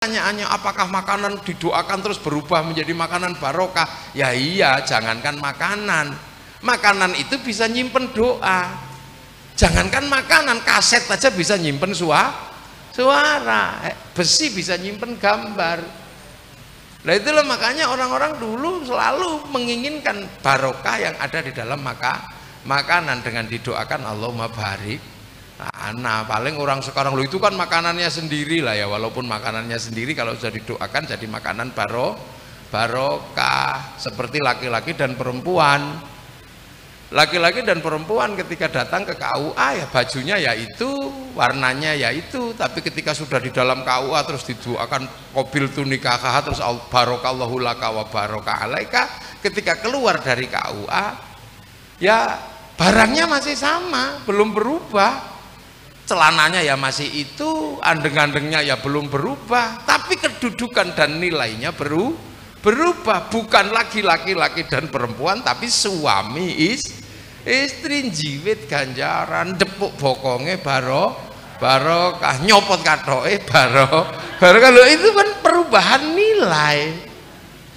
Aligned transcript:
pertanyaannya 0.00 0.48
apakah 0.48 0.88
makanan 0.88 1.44
didoakan 1.44 2.00
terus 2.00 2.16
berubah 2.16 2.64
menjadi 2.64 2.96
makanan 2.96 3.36
barokah? 3.36 3.84
Ya 4.16 4.32
iya 4.32 4.80
jangankan 4.80 5.36
makanan. 5.36 6.16
Makanan 6.64 7.12
itu 7.20 7.36
bisa 7.44 7.68
nyimpen 7.68 8.08
doa. 8.16 8.80
Jangankan 9.60 10.08
makanan 10.08 10.64
kaset 10.64 11.04
aja 11.04 11.28
bisa 11.28 11.60
nyimpen 11.60 11.92
suara 11.92 12.32
suara. 12.96 13.84
Eh, 13.92 13.96
besi 14.16 14.48
bisa 14.48 14.80
nyimpen 14.80 15.20
gambar. 15.20 15.84
Nah 17.04 17.12
itulah 17.12 17.44
makanya 17.44 17.92
orang-orang 17.92 18.40
dulu 18.40 18.80
selalu 18.88 19.52
menginginkan 19.52 20.24
barokah 20.40 20.96
yang 20.96 21.16
ada 21.20 21.44
di 21.44 21.52
dalam 21.52 21.76
maka 21.76 22.24
makanan 22.64 23.20
dengan 23.20 23.44
didoakan 23.44 24.08
Allahumma 24.08 24.48
barik 24.48 25.09
Nah, 26.00 26.24
paling 26.24 26.56
orang 26.56 26.80
sekarang 26.80 27.12
lo 27.12 27.20
itu 27.20 27.36
kan 27.36 27.52
makanannya 27.52 28.08
sendiri 28.08 28.64
lah 28.64 28.78
ya, 28.78 28.88
walaupun 28.88 29.28
makanannya 29.28 29.76
sendiri 29.76 30.16
kalau 30.16 30.32
sudah 30.32 30.56
didoakan 30.56 31.02
jadi 31.04 31.26
makanan 31.28 31.76
baro, 31.76 32.16
barokah. 32.72 34.00
Seperti 34.00 34.40
laki-laki 34.40 34.96
dan 34.96 35.20
perempuan. 35.20 36.00
Laki-laki 37.10 37.66
dan 37.66 37.82
perempuan 37.82 38.38
ketika 38.38 38.70
datang 38.70 39.02
ke 39.02 39.18
KUA 39.18 39.82
ya 39.82 39.86
bajunya 39.90 40.36
ya 40.38 40.52
itu, 40.54 40.94
warnanya 41.34 41.98
ya 41.98 42.14
itu, 42.14 42.54
tapi 42.54 42.86
ketika 42.86 43.10
sudah 43.10 43.42
di 43.42 43.50
dalam 43.50 43.82
KUA 43.82 44.20
terus 44.22 44.46
didoakan 44.46 45.34
mobil 45.34 45.66
tunikah 45.74 46.22
terus 46.46 46.62
barokallahu 46.62 47.58
laka 47.58 47.90
wa 47.90 48.06
barokah 48.06 48.62
alaika, 48.62 49.10
ketika 49.42 49.82
keluar 49.82 50.22
dari 50.22 50.46
KUA 50.46 51.06
ya 51.98 52.38
barangnya 52.78 53.26
masih 53.26 53.58
sama, 53.58 54.22
belum 54.22 54.54
berubah 54.54 55.39
celananya 56.10 56.58
ya 56.58 56.74
masih 56.74 57.06
itu, 57.06 57.78
andeng-andengnya 57.78 58.66
ya 58.66 58.82
belum 58.82 59.06
berubah, 59.06 59.86
tapi 59.86 60.18
kedudukan 60.18 60.98
dan 60.98 61.22
nilainya 61.22 61.70
beru, 61.70 62.18
berubah, 62.58 63.30
bukan 63.30 63.70
lagi 63.70 64.02
laki-laki 64.02 64.66
dan 64.66 64.90
perempuan, 64.90 65.38
tapi 65.38 65.70
suami 65.70 66.74
is, 66.74 66.98
istri 67.46 68.10
jiwit 68.10 68.66
ganjaran, 68.66 69.54
depuk 69.54 69.94
bokongnya 70.02 70.58
baro, 70.58 71.14
barokah 71.62 72.42
nyopot 72.42 72.82
katoe 72.82 73.38
baro, 73.46 74.10
baro 74.42 74.58
kalau 74.58 74.82
itu 74.90 75.14
kan 75.14 75.28
perubahan 75.38 76.02
nilai. 76.10 76.78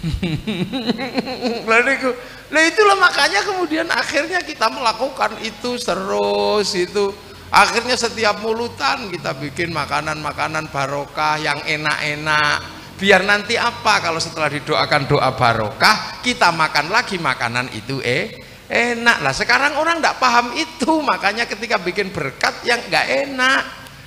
Nah 2.53 2.69
itulah 2.69 2.94
makanya 3.02 3.41
kemudian 3.41 3.89
akhirnya 3.89 4.45
kita 4.45 4.69
melakukan 4.69 5.41
itu 5.41 5.73
terus 5.73 6.69
itu 6.77 7.32
akhirnya 7.53 7.93
setiap 7.93 8.41
mulutan 8.41 9.13
kita 9.13 9.37
bikin 9.37 9.69
makanan-makanan 9.69 10.73
barokah 10.73 11.37
yang 11.37 11.61
enak-enak. 11.61 12.81
Biar 12.97 13.21
nanti 13.21 13.53
apa? 13.53 14.01
Kalau 14.01 14.17
setelah 14.17 14.49
didoakan 14.49 15.05
doa 15.05 15.29
barokah 15.37 16.19
kita 16.25 16.49
makan 16.49 16.89
lagi 16.89 17.21
makanan 17.21 17.69
itu 17.77 18.01
eh 18.01 18.33
enak. 18.65 19.21
Lah 19.21 19.33
sekarang 19.37 19.77
orang 19.77 20.01
tidak 20.01 20.17
paham 20.17 20.57
itu. 20.57 20.99
Makanya 21.05 21.45
ketika 21.45 21.77
bikin 21.77 22.09
berkat 22.09 22.65
yang 22.65 22.81
nggak 22.89 23.07
enak 23.29 23.61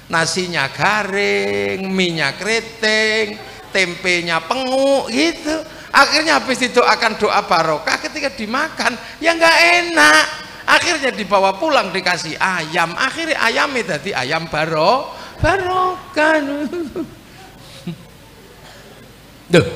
nasinya 0.06 0.70
garing 0.70 1.82
minyak 1.90 2.38
keriting 2.38 3.38
tempenya 3.74 4.42
penguk 4.42 5.10
gitu. 5.10 5.54
Akhirnya 5.92 6.40
habis 6.40 6.60
didoakan 6.60 7.16
doa 7.20 7.40
barokah 7.44 7.96
ketika 8.00 8.32
dimakan 8.32 8.96
ya 9.22 9.32
nggak 9.32 9.58
enak 9.82 10.45
akhirnya 10.66 11.14
dibawa 11.14 11.56
pulang 11.56 11.94
dikasih 11.94 12.36
ayam. 12.36 12.92
Akhirnya 12.98 13.38
ayamnya 13.40 13.96
jadi 13.96 14.26
ayam 14.26 14.50
baro 14.50 15.14
barokah 15.38 16.42
Duh, 19.46 19.66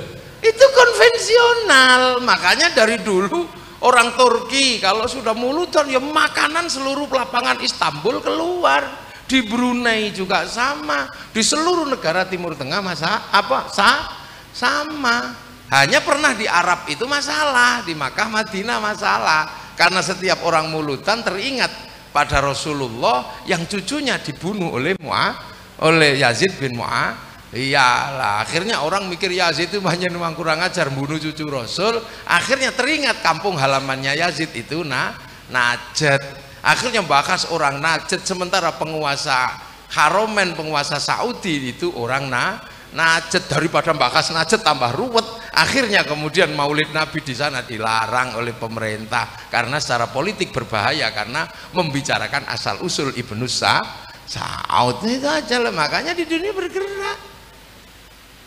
itu 0.43 0.65
konvensional. 0.75 2.19
Makanya 2.27 2.75
dari 2.75 2.99
dulu 2.99 3.47
orang 3.87 4.19
Turki 4.19 4.83
kalau 4.83 5.07
sudah 5.07 5.31
mulutan 5.31 5.87
ya 5.87 6.03
makanan 6.03 6.67
seluruh 6.67 7.07
lapangan 7.07 7.63
Istanbul 7.63 8.19
keluar. 8.19 9.09
Di 9.31 9.47
Brunei 9.47 10.11
juga 10.11 10.43
sama. 10.51 11.07
Di 11.31 11.39
seluruh 11.39 11.87
negara 11.87 12.27
Timur 12.27 12.59
Tengah 12.59 12.83
masa 12.83 13.31
apa 13.31 13.71
sa 13.71 14.11
sama. 14.51 15.39
Hanya 15.71 16.03
pernah 16.03 16.35
di 16.35 16.51
Arab 16.51 16.91
itu 16.91 17.07
masalah 17.07 17.87
di 17.87 17.95
Makkah 17.95 18.27
Madinah 18.27 18.83
masalah 18.83 19.60
karena 19.79 20.01
setiap 20.01 20.43
orang 20.47 20.71
mulutan 20.71 21.21
teringat 21.21 21.71
pada 22.11 22.43
Rasulullah 22.43 23.43
yang 23.47 23.67
cucunya 23.67 24.19
dibunuh 24.19 24.75
oleh 24.75 24.99
Mu'a 24.99 25.35
oleh 25.87 26.21
Yazid 26.21 26.59
bin 26.59 26.77
Mu'a. 26.77 27.31
Iyalah 27.51 28.47
akhirnya 28.47 28.79
orang 28.87 29.11
mikir 29.11 29.35
Yazid 29.35 29.75
itu 29.75 29.83
hanya 29.83 30.07
memang 30.07 30.39
kurang 30.39 30.63
ajar 30.63 30.87
bunuh 30.95 31.19
cucu 31.19 31.51
Rasul. 31.51 31.99
Akhirnya 32.23 32.71
teringat 32.71 33.27
kampung 33.27 33.59
halamannya 33.59 34.15
Yazid 34.15 34.55
itu 34.55 34.87
nah 34.87 35.19
Najd 35.51 36.23
akhirnya 36.63 37.03
bahas 37.03 37.51
orang 37.51 37.83
Najd 37.83 38.23
sementara 38.23 38.71
penguasa 38.71 39.51
Haromen 39.91 40.55
penguasa 40.55 41.03
Saudi 41.03 41.75
itu 41.75 41.91
orang 41.99 42.31
nah 42.31 42.63
Najd 42.95 43.51
daripada 43.51 43.91
bahas 43.91 44.31
Najd 44.31 44.63
tambah 44.63 44.95
ruwet 44.95 45.27
akhirnya 45.51 46.07
kemudian 46.07 46.55
maulid 46.55 46.95
nabi 46.95 47.23
di 47.23 47.35
sana 47.35 47.67
dilarang 47.67 48.39
oleh 48.39 48.55
pemerintah 48.55 49.51
karena 49.51 49.83
secara 49.83 50.07
politik 50.11 50.55
berbahaya 50.55 51.11
karena 51.11 51.47
membicarakan 51.75 52.47
asal 52.51 52.83
usul 52.87 53.11
ibnu 53.19 53.51
Sa 53.51 53.83
Saud 54.31 55.03
itu 55.11 55.27
aja 55.27 55.59
lah 55.59 55.75
makanya 55.75 56.15
di 56.15 56.23
dunia 56.23 56.55
bergerak. 56.55 57.19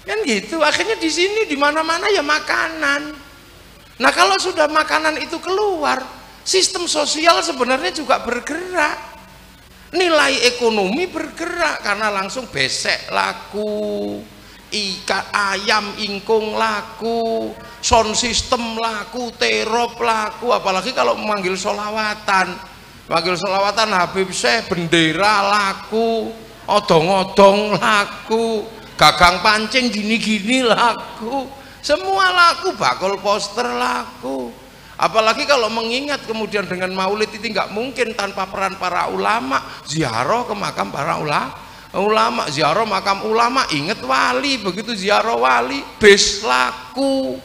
Kan 0.07 0.19
gitu 0.23 0.63
akhirnya 0.63 0.95
di 0.95 1.11
sini 1.11 1.43
di 1.43 1.59
mana 1.59 1.83
mana 1.83 2.07
ya 2.07 2.23
makanan. 2.23 3.11
Nah 3.99 4.11
kalau 4.15 4.39
sudah 4.39 4.71
makanan 4.71 5.19
itu 5.19 5.35
keluar 5.43 5.99
sistem 6.47 6.87
sosial 6.87 7.43
sebenarnya 7.43 7.91
juga 7.91 8.23
bergerak. 8.23 9.11
Nilai 9.93 10.49
ekonomi 10.55 11.05
bergerak 11.05 11.83
karena 11.85 12.09
langsung 12.09 12.49
besek 12.49 13.13
laku 13.13 14.23
ikan 14.73 15.23
ayam 15.29 15.85
ingkung 16.01 16.57
laku 16.57 17.53
sound 17.77 18.17
system 18.17 18.73
laku 18.81 19.29
terop 19.37 20.01
laku 20.01 20.49
apalagi 20.49 20.97
kalau 20.97 21.13
memanggil 21.13 21.53
solawatan 21.53 22.57
manggil 23.05 23.37
solawatan 23.37 23.93
Habib 23.93 24.33
Syekh 24.33 24.73
bendera 24.73 25.45
laku 25.45 26.33
odong-odong 26.65 27.77
laku 27.77 28.65
gagang 28.95 29.43
pancing 29.43 29.91
gini-gini 29.91 30.63
laku. 30.63 31.49
Semua 31.83 32.31
laku 32.31 32.71
bakul 32.79 33.19
poster 33.19 33.67
laku. 33.67 34.55
Apalagi 34.95 35.43
kalau 35.43 35.67
mengingat 35.67 36.23
kemudian 36.23 36.63
dengan 36.63 36.93
maulid 36.95 37.27
itu 37.33 37.51
nggak 37.51 37.73
mungkin 37.75 38.15
tanpa 38.15 38.47
peran 38.47 38.77
para 38.79 39.11
ulama 39.11 39.59
ziarah 39.83 40.47
ke 40.47 40.55
makam 40.55 40.93
para 40.93 41.19
ulama 41.19 41.59
ulama 41.93 42.49
ziarah 42.49 42.85
makam 42.89 43.29
ulama 43.29 43.69
inget 43.69 44.01
wali 44.01 44.57
begitu 44.57 44.97
ziarah 44.97 45.37
wali 45.37 45.85
bes 46.01 46.41
laku. 46.41 47.37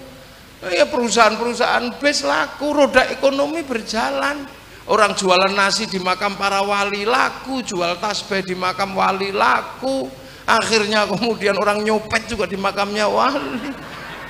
Ya 0.73 0.89
perusahaan-perusahaan 0.89 2.01
bes 2.01 2.25
laku 2.25 2.73
roda 2.73 3.07
ekonomi 3.13 3.63
berjalan. 3.63 4.49
Orang 4.89 5.13
jualan 5.13 5.53
nasi 5.53 5.85
di 5.85 6.01
makam 6.01 6.41
para 6.41 6.65
wali 6.65 7.05
laku 7.05 7.61
jual 7.61 8.01
tasbih 8.01 8.41
di 8.41 8.57
makam 8.57 8.97
wali 8.97 9.29
laku. 9.29 10.09
Akhirnya 10.49 11.05
kemudian 11.05 11.53
orang 11.61 11.85
nyopet 11.85 12.25
juga 12.25 12.49
di 12.49 12.57
makamnya 12.57 13.05
wali. 13.05 13.69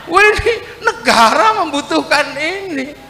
Ini 0.08 0.52
negara 0.82 1.62
membutuhkan 1.62 2.34
ini 2.34 3.07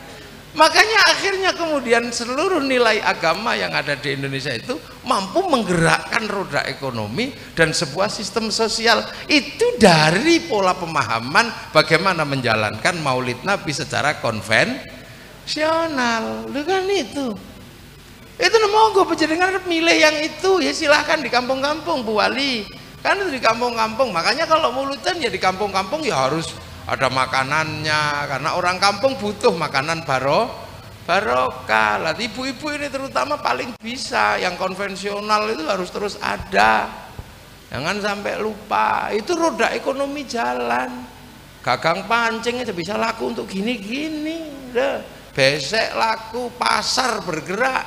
makanya 0.56 1.12
akhirnya 1.12 1.52
kemudian 1.56 2.12
seluruh 2.12 2.60
nilai 2.64 3.00
agama 3.04 3.54
yang 3.56 3.74
ada 3.74 3.96
di 3.96 4.12
Indonesia 4.16 4.54
itu 4.54 4.80
mampu 5.04 5.48
menggerakkan 5.48 6.28
roda 6.28 6.62
ekonomi 6.68 7.32
dan 7.56 7.72
sebuah 7.72 8.08
sistem 8.12 8.50
sosial. 8.52 9.04
Itu 9.28 9.64
dari 9.80 10.40
pola 10.44 10.74
pemahaman 10.76 11.72
bagaimana 11.72 12.24
menjalankan 12.28 13.00
maulid 13.00 13.40
nabi 13.44 13.72
secara 13.72 14.14
konvensional. 14.20 16.44
Lu 16.48 16.64
kan 16.64 16.88
itu. 16.88 17.36
Itu 18.38 18.54
monggo 18.70 19.02
penjaringan 19.02 19.66
milih 19.66 19.98
yang 19.98 20.14
itu. 20.22 20.62
Ya 20.62 20.70
silahkan 20.70 21.18
di 21.18 21.26
kampung-kampung 21.26 22.06
Bu 22.06 22.22
Wali. 22.22 22.62
Kan 23.02 23.18
di 23.26 23.42
kampung-kampung. 23.42 24.14
Makanya 24.14 24.46
kalau 24.46 24.70
mulutan 24.70 25.18
ya 25.18 25.26
di 25.26 25.42
kampung-kampung 25.42 26.06
ya 26.06 26.14
harus 26.28 26.54
ada 26.88 27.12
makanannya 27.12 28.02
karena 28.32 28.56
orang 28.56 28.80
kampung 28.80 29.20
butuh 29.20 29.52
makanan 29.52 30.08
baro 30.08 30.48
barokah. 31.04 32.00
Lah 32.00 32.12
ibu-ibu 32.16 32.72
ini 32.72 32.88
terutama 32.88 33.36
paling 33.36 33.76
bisa 33.76 34.40
yang 34.40 34.56
konvensional 34.56 35.52
itu 35.52 35.68
harus 35.68 35.92
terus 35.92 36.16
ada. 36.20 36.88
Jangan 37.68 38.00
sampai 38.00 38.40
lupa. 38.40 39.12
Itu 39.12 39.36
roda 39.36 39.68
ekonomi 39.76 40.24
jalan. 40.24 41.04
Gagang 41.60 42.08
pancing 42.08 42.64
aja 42.64 42.72
bisa 42.72 42.96
laku 42.96 43.36
untuk 43.36 43.44
gini-gini. 43.44 44.72
Besek 45.36 45.92
laku 45.92 46.48
pasar 46.56 47.20
bergerak. 47.20 47.84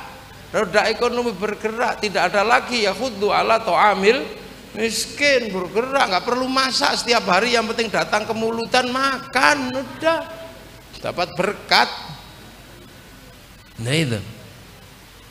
Roda 0.54 0.86
ekonomi 0.86 1.34
bergerak. 1.34 1.98
Tidak 1.98 2.22
ada 2.30 2.46
lagi 2.46 2.86
ya 2.86 2.94
khudu 2.94 3.34
ala 3.34 3.58
to'amil 3.58 4.41
miskin 4.72 5.52
bergerak 5.52 6.08
nggak 6.08 6.24
perlu 6.24 6.48
masak 6.48 6.96
setiap 6.96 7.28
hari 7.28 7.52
yang 7.52 7.68
penting 7.68 7.92
datang 7.92 8.24
ke 8.24 8.32
mulutan 8.32 8.88
makan 8.88 9.72
udah. 9.72 10.20
Dapat 11.02 11.28
berkat. 11.34 11.88
Nah 13.82 13.94
itu. 13.96 14.20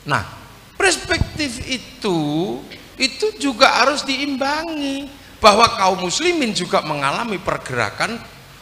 Nah 0.04 0.24
perspektif 0.76 1.62
itu 1.64 2.18
itu 3.00 3.26
juga 3.40 3.82
harus 3.82 4.04
diimbangi 4.04 5.08
bahwa 5.42 5.66
kaum 5.74 6.06
muslimin 6.06 6.54
juga 6.54 6.84
mengalami 6.86 7.40
pergerakan 7.40 8.14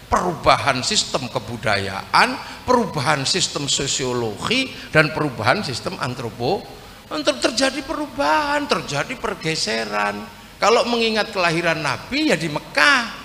perubahan 0.09 0.81
sistem 0.81 1.29
kebudayaan, 1.29 2.35
perubahan 2.65 3.23
sistem 3.29 3.69
sosiologi 3.69 4.73
dan 4.91 5.13
perubahan 5.13 5.61
sistem 5.61 5.95
antropo 6.01 6.65
untuk 7.13 7.39
terjadi 7.39 7.85
perubahan, 7.85 8.65
terjadi 8.65 9.15
pergeseran. 9.21 10.40
Kalau 10.61 10.85
mengingat 10.85 11.33
kelahiran 11.33 11.81
Nabi 11.81 12.29
ya 12.29 12.37
di 12.37 12.53
Mekah. 12.53 13.17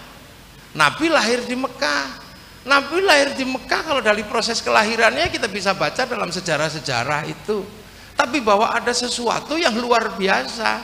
Nabi 0.71 1.11
lahir 1.11 1.43
di 1.43 1.59
Mekah. 1.59 2.23
Nabi 2.63 3.03
lahir 3.03 3.35
di 3.35 3.43
Mekah 3.43 3.81
kalau 3.83 3.99
dari 3.99 4.23
proses 4.23 4.63
kelahirannya 4.63 5.27
kita 5.27 5.51
bisa 5.51 5.75
baca 5.75 6.07
dalam 6.07 6.31
sejarah-sejarah 6.31 7.27
itu. 7.27 7.61
Tapi 8.15 8.39
bahwa 8.39 8.71
ada 8.71 8.95
sesuatu 8.95 9.59
yang 9.59 9.75
luar 9.75 10.15
biasa. 10.15 10.79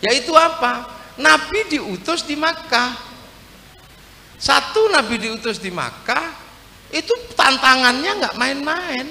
Yaitu 0.00 0.32
apa? 0.32 0.88
Nabi 1.20 1.68
diutus 1.68 2.24
di 2.24 2.40
Makkah. 2.40 3.12
Satu 4.40 4.90
Nabi 4.90 5.22
diutus 5.22 5.62
di 5.62 5.70
Makkah, 5.70 6.34
itu 6.90 7.14
tantangannya 7.38 8.26
nggak 8.26 8.34
main-main. 8.34 9.06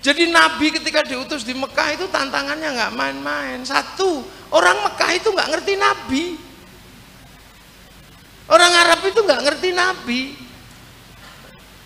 Jadi 0.00 0.28
Nabi 0.28 0.72
ketika 0.76 1.00
diutus 1.04 1.44
di 1.44 1.56
Mekah 1.56 1.96
itu 1.96 2.04
tantangannya 2.12 2.68
nggak 2.68 2.92
main-main. 2.92 3.64
Satu, 3.64 4.20
orang 4.50 4.76
Mekah 4.86 5.10
itu 5.16 5.28
nggak 5.30 5.50
ngerti 5.50 5.74
Nabi. 5.78 6.24
Orang 8.50 8.72
Arab 8.74 9.00
itu 9.06 9.20
nggak 9.22 9.42
ngerti 9.46 9.68
Nabi. 9.70 10.20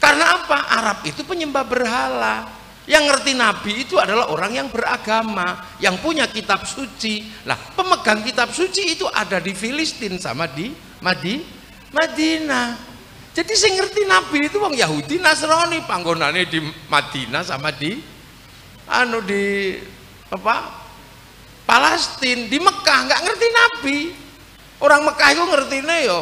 Karena 0.00 0.36
apa? 0.40 0.58
Arab 0.68 0.98
itu 1.08 1.24
penyembah 1.24 1.64
berhala. 1.64 2.36
Yang 2.84 3.04
ngerti 3.08 3.32
Nabi 3.32 3.72
itu 3.88 3.96
adalah 3.96 4.28
orang 4.28 4.52
yang 4.52 4.68
beragama, 4.68 5.76
yang 5.80 5.96
punya 6.04 6.28
kitab 6.28 6.68
suci. 6.68 7.24
Nah, 7.48 7.56
pemegang 7.72 8.20
kitab 8.20 8.52
suci 8.52 8.92
itu 8.92 9.08
ada 9.08 9.40
di 9.40 9.56
Filistin 9.56 10.20
sama 10.20 10.44
di 10.44 10.68
Madi, 11.00 11.40
Madinah. 11.96 12.76
Jadi 13.34 13.52
saya 13.56 13.80
ngerti 13.80 14.04
Nabi 14.04 14.38
itu 14.46 14.60
wong 14.60 14.76
Yahudi 14.76 15.16
Nasrani 15.18 15.82
panggonane 15.88 16.44
di 16.46 16.60
Madinah 16.86 17.42
sama 17.42 17.72
di 17.72 17.98
anu 18.86 19.24
di 19.24 19.74
apa? 20.28 20.83
Palestina, 21.64 22.44
di 22.48 22.58
Mekah 22.60 22.98
nggak 23.08 23.20
ngerti 23.24 23.46
Nabi. 23.48 23.98
Orang 24.80 25.08
Mekah 25.08 25.28
itu 25.32 25.42
ngertine 25.48 25.96
yo 26.04 26.20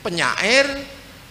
penyair, 0.00 0.66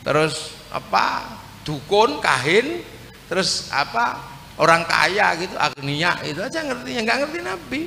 terus 0.03 0.55
apa? 0.69 1.39
dukun, 1.63 2.17
kahin, 2.17 2.81
terus 3.29 3.69
apa? 3.69 4.29
orang 4.59 4.83
kaya 4.83 5.39
gitu 5.39 5.55
agnia 5.55 6.19
itu 6.27 6.43
aja 6.43 6.59
ngerti 6.67 6.89
nggak 6.99 7.17
ngerti 7.25 7.39
Nabi 7.39 7.81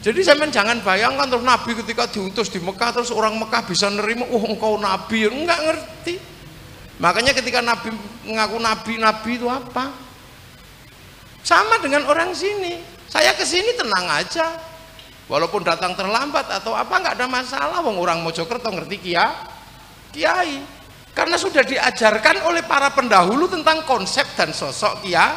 jadi 0.00 0.20
sampean 0.22 0.54
jangan 0.54 0.78
bayangkan 0.80 1.26
terus 1.26 1.42
Nabi 1.42 1.70
ketika 1.82 2.06
diutus 2.06 2.48
di 2.54 2.62
Mekah 2.62 2.94
terus 2.94 3.10
orang 3.10 3.34
Mekah 3.42 3.66
bisa 3.66 3.90
nerima 3.90 4.24
oh 4.30 4.42
engkau 4.46 4.78
Nabi 4.78 5.26
nggak 5.26 5.60
ngerti 5.66 6.14
makanya 7.02 7.34
ketika 7.34 7.58
Nabi 7.58 7.90
mengaku 8.22 8.62
Nabi 8.62 8.92
Nabi 9.02 9.30
itu 9.34 9.50
apa 9.50 9.90
sama 11.42 11.82
dengan 11.82 12.06
orang 12.06 12.30
sini 12.30 12.93
saya 13.14 13.30
ke 13.38 13.46
sini 13.46 13.78
tenang 13.78 14.10
aja. 14.10 14.58
Walaupun 15.30 15.62
datang 15.62 15.94
terlambat 15.94 16.50
atau 16.50 16.74
apa 16.74 16.90
nggak 16.98 17.14
ada 17.14 17.30
masalah. 17.30 17.78
Wong 17.86 17.94
orang 18.02 18.18
Mojokerto 18.26 18.74
ngerti 18.74 18.98
kia 18.98 19.30
kiai. 20.10 20.58
Karena 21.14 21.38
sudah 21.38 21.62
diajarkan 21.62 22.42
oleh 22.42 22.66
para 22.66 22.90
pendahulu 22.90 23.46
tentang 23.46 23.86
konsep 23.86 24.26
dan 24.34 24.50
sosok 24.50 25.06
kia 25.06 25.30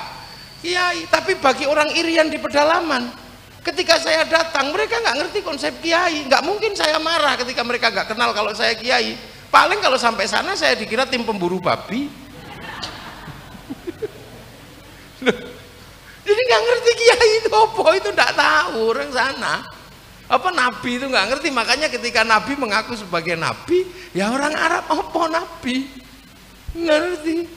kiai. 0.66 1.06
Tapi 1.06 1.38
bagi 1.38 1.70
orang 1.70 1.94
irian 1.94 2.34
di 2.34 2.42
pedalaman 2.42 3.14
ketika 3.62 4.02
saya 4.02 4.26
datang 4.26 4.74
mereka 4.74 4.98
nggak 4.98 5.18
ngerti 5.22 5.40
konsep 5.46 5.78
kiai. 5.78 6.26
Nggak 6.26 6.42
mungkin 6.42 6.74
saya 6.74 6.98
marah 6.98 7.38
ketika 7.38 7.62
mereka 7.62 7.94
nggak 7.94 8.10
kenal 8.10 8.34
kalau 8.34 8.58
saya 8.58 8.74
kiai. 8.74 9.14
Paling 9.54 9.86
kalau 9.86 10.02
sampai 10.02 10.26
sana 10.26 10.58
saya 10.58 10.74
dikira 10.74 11.06
tim 11.06 11.24
pemburu 11.24 11.62
babi 11.62 12.10
jadi 16.28 16.42
nggak 16.44 16.64
ngerti 16.68 16.92
kiai 17.00 17.32
itu 17.40 17.50
apa 17.56 17.84
itu 17.96 18.10
nggak 18.12 18.34
tahu 18.36 18.80
orang 18.92 19.12
sana. 19.16 19.64
Apa 20.28 20.52
nabi 20.52 21.00
itu 21.00 21.08
nggak 21.08 21.28
ngerti 21.32 21.48
makanya 21.56 21.88
ketika 21.88 22.28
nabi 22.28 22.60
mengaku 22.60 23.00
sebagai 23.00 23.40
nabi 23.40 23.88
ya 24.12 24.28
orang 24.28 24.52
Arab 24.52 24.92
apa 24.92 25.22
nabi? 25.32 25.88
Ngerti. 26.76 27.48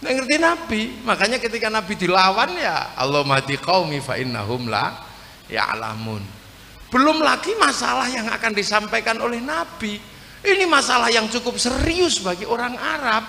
Nggak 0.00 0.12
ngerti 0.16 0.34
nabi. 0.40 0.82
Makanya 1.04 1.36
ketika 1.36 1.68
nabi 1.68 1.92
dilawan 2.00 2.56
ya 2.56 2.96
Allah 2.96 3.20
mati 3.28 3.60
fa 4.00 4.16
innahum 4.16 4.72
la 4.72 5.04
alamun 5.52 6.24
belum 6.88 7.20
lagi 7.26 7.52
masalah 7.58 8.06
yang 8.06 8.30
akan 8.30 8.54
disampaikan 8.54 9.18
oleh 9.18 9.42
nabi. 9.42 9.98
Ini 10.44 10.62
masalah 10.68 11.10
yang 11.10 11.26
cukup 11.26 11.58
serius 11.58 12.22
bagi 12.22 12.46
orang 12.46 12.78
Arab. 12.78 13.24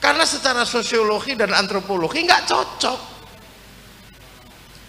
Karena 0.00 0.24
secara 0.24 0.64
sosiologi 0.64 1.36
dan 1.36 1.52
antropologi 1.52 2.24
nggak 2.24 2.48
cocok 2.48 3.17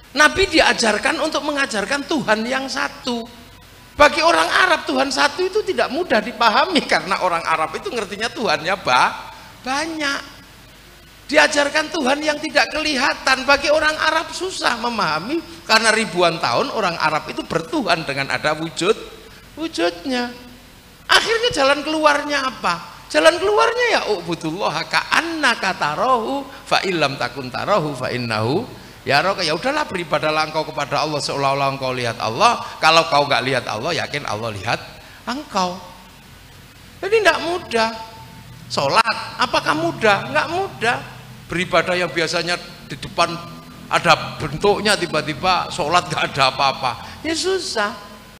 Nabi 0.09 0.50
diajarkan 0.50 1.21
untuk 1.21 1.45
mengajarkan 1.45 2.01
Tuhan 2.09 2.41
yang 2.47 2.65
satu. 2.65 3.29
Bagi 3.94 4.23
orang 4.23 4.47
Arab 4.47 4.88
Tuhan 4.88 5.11
satu 5.11 5.44
itu 5.44 5.59
tidak 5.61 5.91
mudah 5.91 6.23
dipahami 6.23 6.81
karena 6.91 7.21
orang 7.21 7.44
Arab 7.45 7.75
itu 7.77 7.91
ngertinya 7.94 8.31
Tuhannya 8.31 8.75
bah, 8.81 9.35
banyak. 9.61 10.41
Diajarkan 11.29 11.94
Tuhan 11.94 12.25
yang 12.25 12.41
tidak 12.41 12.73
kelihatan 12.73 13.45
bagi 13.45 13.69
orang 13.69 13.94
Arab 14.01 14.33
susah 14.33 14.81
memahami 14.81 15.38
karena 15.69 15.94
ribuan 15.94 16.41
tahun 16.41 16.73
orang 16.73 16.97
Arab 16.97 17.29
itu 17.29 17.45
bertuhan 17.45 18.01
dengan 18.01 18.33
ada 18.33 18.57
wujud 18.57 18.97
wujudnya. 19.53 20.33
Akhirnya 21.05 21.50
jalan 21.53 21.85
keluarnya 21.85 22.50
apa? 22.50 23.05
Jalan 23.13 23.38
keluarnya 23.38 23.85
ya 23.94 24.01
ubudullah 24.17 24.85
ka'annaka 24.89 25.77
tarahu 25.77 26.45
fa 26.65 26.81
illam 26.85 27.13
takun 27.17 27.50
tarahu 27.53 27.94
fa 27.94 28.09
innahu 28.09 28.65
ya 29.07 29.24
roka 29.24 29.46
ya 29.46 29.56
udahlah 29.56 29.88
beribadahlah 29.88 30.50
engkau 30.51 30.68
kepada 30.68 31.04
Allah 31.04 31.22
seolah-olah 31.24 31.69
engkau 31.78 31.92
lihat 31.96 32.18
Allah. 32.19 32.60
Kalau 32.81 33.07
kau 33.07 33.24
nggak 33.30 33.44
lihat 33.46 33.66
Allah 33.69 33.92
yakin 33.96 34.25
Allah 34.25 34.50
lihat 34.51 34.80
engkau. 35.30 35.78
Jadi 37.00 37.16
tidak 37.24 37.40
mudah. 37.46 37.89
Sholat 38.70 39.15
apakah 39.41 39.74
mudah? 39.74 40.29
Nggak 40.29 40.48
mudah. 40.51 40.98
Beribadah 41.50 41.96
yang 41.98 42.12
biasanya 42.13 42.60
di 42.86 42.96
depan 43.00 43.34
ada 43.89 44.38
bentuknya 44.38 44.94
tiba-tiba 44.94 45.72
sholat 45.74 46.06
nggak 46.10 46.36
ada 46.36 46.53
apa-apa. 46.53 46.91
Ya 47.25 47.34
susah 47.34 48.09